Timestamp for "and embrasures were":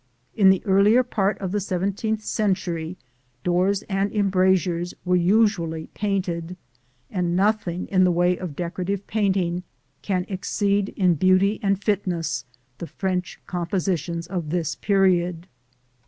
3.83-5.15